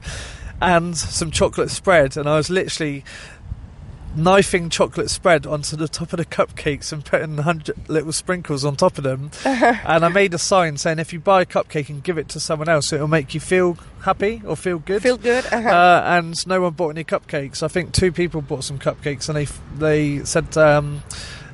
[0.60, 3.02] and some chocolate spread, and I was literally
[4.14, 8.76] knifing chocolate spread onto the top of the cupcakes and putting hundred little sprinkles on
[8.76, 9.30] top of them.
[9.44, 12.40] and I made a sign saying, if you buy a cupcake and give it to
[12.40, 15.02] someone else, it'll make you feel happy or feel good.
[15.02, 15.44] Feel good.
[15.46, 15.68] Uh-huh.
[15.68, 17.62] Uh, and no one bought any cupcakes.
[17.62, 19.46] I think two people bought some cupcakes, and they
[19.78, 21.02] they said, um,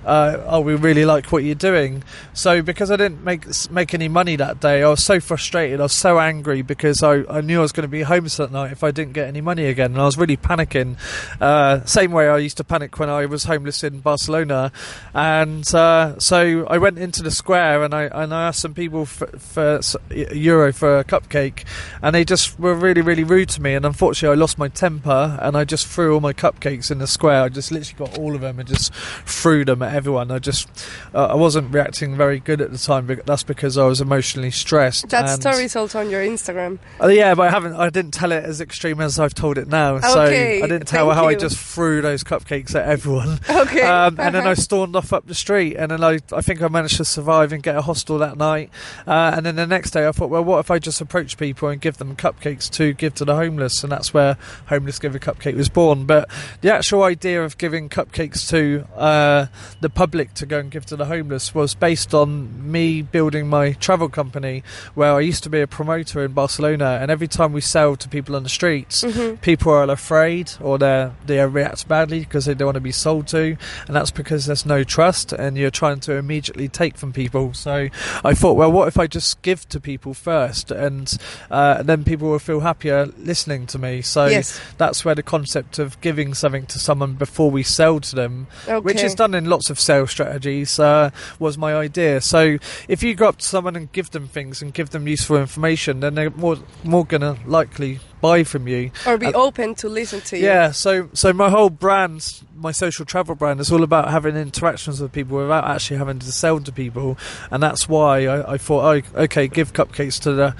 [0.04, 4.08] uh, "Oh, we really like what you're doing." So because I didn't make make any
[4.08, 5.80] money that day, I was so frustrated.
[5.80, 8.52] I was so angry because I, I knew I was going to be homeless that
[8.52, 10.96] night if I didn't get any money again, and I was really panicking.
[11.40, 14.72] Uh, same way I used to panic when I was homeless in Barcelona,
[15.14, 19.06] and uh, so I went into the square and I and I asked some people
[19.06, 19.80] for, for
[20.11, 21.64] euro for a cupcake,
[22.02, 23.74] and they just were really really rude to me.
[23.74, 27.06] And unfortunately, I lost my temper and I just threw all my cupcakes in the
[27.06, 27.42] square.
[27.42, 30.31] I just literally got all of them and just threw them at everyone.
[30.31, 30.68] I just
[31.14, 33.07] uh, I wasn't reacting very good at the time.
[33.07, 35.09] But that's because I was emotionally stressed.
[35.11, 36.79] that and- story's also on your Instagram.
[37.01, 37.74] Oh, yeah, but I haven't.
[37.74, 39.98] I didn't tell it as extreme as I've told it now.
[40.01, 40.29] so I
[40.61, 43.38] didn't tell how I just threw those cupcakes at everyone.
[43.68, 43.83] Okay.
[43.83, 44.55] Um, and then I Uh-huh.
[44.55, 47.62] stormed off up the street, and then I, I think I managed to survive and
[47.62, 48.70] get a hostel that night.
[49.07, 51.68] Uh, and then the next day, I thought, well, what if I just approach people
[51.68, 53.83] and give them cupcakes to give to the homeless?
[53.83, 54.37] And that's where
[54.68, 56.05] Homeless Give a Cupcake was born.
[56.07, 56.29] But
[56.61, 59.46] the actual idea of giving cupcakes to uh,
[59.80, 63.72] the public to go and give to the homeless was based on me building my
[63.72, 64.62] travel company,
[64.94, 68.08] where I used to be a promoter in Barcelona, and every time we sell to
[68.08, 69.36] people on the streets, Mm-hmm.
[69.36, 73.26] people are afraid or they they react badly because they don't want to be sold
[73.28, 77.54] to, and that's because there's no trust, and you're trying to immediately take from people.
[77.54, 77.88] So
[78.24, 81.16] I thought, well, what if I just give to people first, and
[81.50, 84.02] uh, then people will feel happier listening to me.
[84.02, 84.60] So Yes.
[84.76, 88.46] that's where the concept of giving something to someone before we sell to them,
[88.82, 92.20] which is done in lots of sales strategies, uh, was my idea.
[92.20, 95.37] So if you go up to someone and give them things and give them useful
[95.37, 98.90] information, then they're more more gonna likely buy from you.
[99.07, 100.44] Or be Uh, open to listen to you.
[100.44, 105.00] Yeah, so so my whole brand, my social travel brand, is all about having interactions
[105.00, 107.16] with people without actually having to sell to people,
[107.50, 110.54] and that's why I, I thought, oh, okay, give cupcakes to the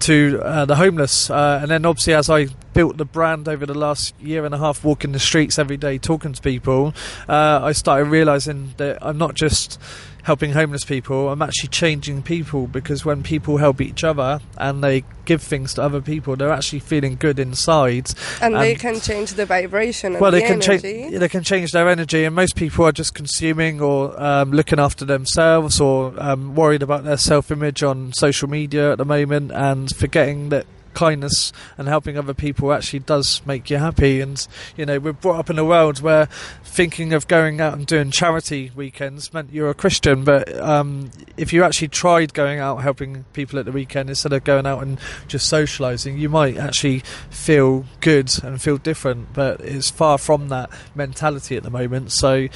[0.00, 3.74] to uh, the homeless, uh, and then obviously as I built the brand over the
[3.74, 6.94] last year and a half, walking the streets every day, talking to people,
[7.28, 9.80] uh, I started realizing that I'm not just
[10.24, 15.04] helping homeless people i'm actually changing people because when people help each other and they
[15.24, 19.46] give things to other people they're actually feeling good inside And they can change the
[19.46, 20.82] vibration and well, the they can change.
[20.82, 25.04] They can change their energy, and most people are just consuming or um, looking after
[25.04, 30.48] themselves or um, worried about their self-image on social media at the moment, and forgetting
[30.50, 34.20] that kindness and helping other people actually does make you happy.
[34.20, 36.26] And you know, we're brought up in a world where
[36.62, 41.52] thinking of going out and doing charity weekends meant you're a Christian, but um, if
[41.52, 44.98] you actually tried going out helping people at the weekend instead of going out and
[45.28, 49.32] just socialising, you might actually feel good and feel different.
[49.32, 52.12] But it's far from that mentality at the moment.
[52.12, 52.48] So.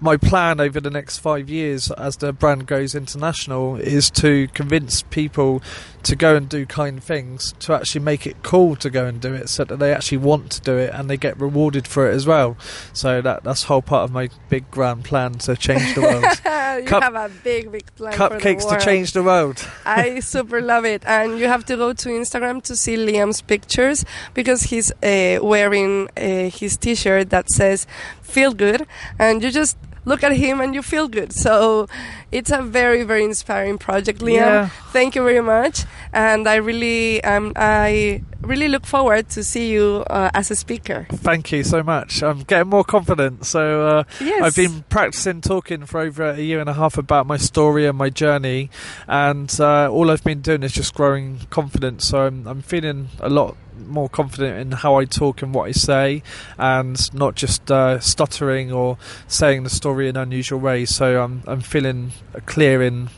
[0.00, 5.00] My plan over the next five years, as the brand goes international, is to convince
[5.02, 5.62] people
[6.04, 9.34] to go and do kind things, to actually make it cool to go and do
[9.34, 12.14] it, so that they actually want to do it and they get rewarded for it
[12.14, 12.56] as well.
[12.92, 16.24] So that that's whole part of my big grand plan to change the world.
[16.82, 19.66] you Cup- have a big, big plan Cupcakes to change the world.
[19.84, 21.02] I super love it.
[21.06, 26.08] And you have to go to Instagram to see Liam's pictures because he's uh, wearing
[26.16, 27.86] uh, his t shirt that says
[28.22, 28.86] feel good.
[29.18, 31.32] And you just look at him and you feel good.
[31.32, 31.88] So
[32.32, 34.34] it's a very, very inspiring project, Liam.
[34.34, 34.68] Yeah.
[34.92, 35.84] Thank you very much.
[36.12, 41.06] And I really, um, I really look forward to see you uh, as a speaker.
[41.10, 42.22] Thank you so much.
[42.22, 43.46] I'm getting more confident.
[43.46, 44.42] So uh, Yes.
[44.42, 47.96] I've been practicing talking for over a year and a half about my story and
[47.96, 48.70] my journey,
[49.08, 52.06] and uh, all I've been doing is just growing confidence.
[52.06, 55.72] So I'm, I'm feeling a lot more confident in how I talk and what I
[55.72, 56.22] say,
[56.58, 58.98] and not just uh, stuttering or
[59.28, 60.94] saying the story in unusual ways.
[60.94, 62.12] So I'm I'm feeling
[62.46, 63.10] clear in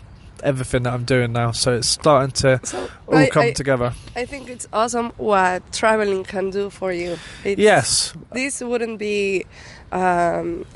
[0.43, 1.53] everything that I'm doing now.
[1.53, 3.95] So it's starting to So all I, come I, together.
[4.15, 7.19] I think it's awesome what traveling can do for you.
[7.45, 9.45] It's, Yes, this wouldn't be
[9.93, 10.67] um,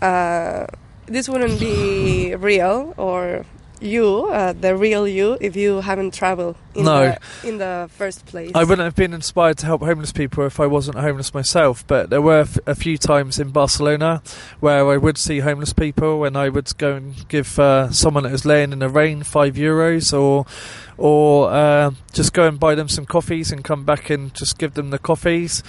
[0.00, 0.66] uh,
[1.06, 3.44] this wouldn't be real or
[3.80, 7.16] you uh, the real you if you haven't traveled in, No.
[7.42, 10.60] the, in the first place I wouldn't have been inspired to help homeless people if
[10.60, 11.86] I wasn't homeless myself.
[11.86, 14.22] But there were f- a few times in Barcelona
[14.60, 18.32] where I would see homeless people and I would go and give uh, someone that
[18.32, 20.46] was laying in the rain five euros or
[21.00, 24.74] or uh, just go and buy them some coffees and come back and just give
[24.74, 25.62] them the coffees.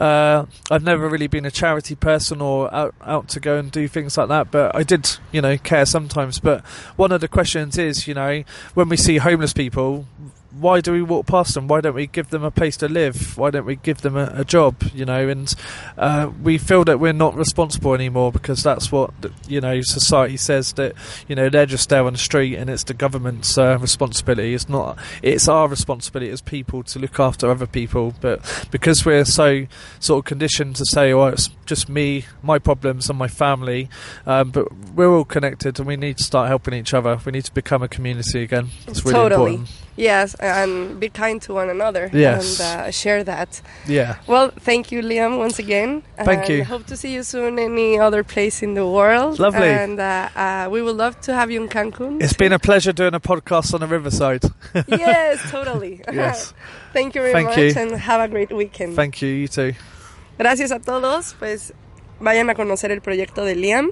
[0.00, 3.86] Uh, I've never really been a charity person or out, out to go and do
[3.86, 6.38] things like that, but I did, you know, care sometimes.
[6.38, 6.64] But
[6.96, 10.06] one of the questions is, you know, when we see homeless people,
[10.50, 11.68] why do we walk past them?
[11.68, 13.36] Why don't we give them a place to live?
[13.36, 14.82] Why don't we give them a, a job?
[14.94, 15.54] You know, and
[15.98, 19.12] uh, we feel that we're not responsible anymore because that's what
[19.46, 20.94] you know society says that
[21.28, 24.54] you know they're just there on the street and it's the government's uh, responsibility.
[24.54, 24.98] It's not.
[25.22, 28.14] It's our responsibility as people to look after other people.
[28.20, 29.66] But because we're so
[30.00, 33.90] sort of conditioned to say, "Oh, it's just me, my problems, and my family,"
[34.26, 37.20] um, but we're all connected and we need to start helping each other.
[37.24, 38.68] We need to become a community again.
[38.86, 39.87] It's really totally important.
[39.98, 42.60] Yes and be kind to one another Yes.
[42.60, 44.14] and uh, share that Yeah.
[44.28, 46.64] well thank you liam once again Thank and you.
[46.64, 49.68] hope to see you soon in any other place in the world Lovely.
[49.68, 52.92] and uh, uh, we would love to have you in cancun It's been a pleasure
[52.92, 54.44] doing a podcast on the riverside.
[54.88, 56.54] yes totally Yes.
[56.92, 57.72] thank you very Thank much you.
[57.82, 59.72] and have a great weekend Thank you, you too.
[60.38, 61.72] Gracias a todos, pues
[62.20, 63.90] vayan a conocer el proyecto de Liam.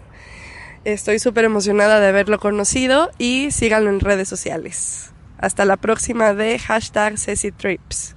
[0.85, 5.11] Estoy súper emocionada de haberlo conocido y síganlo en redes sociales.
[5.39, 8.16] Hasta la próxima de hashtag Ceci Trips.